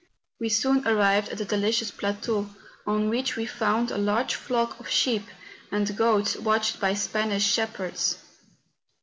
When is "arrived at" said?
0.87-1.41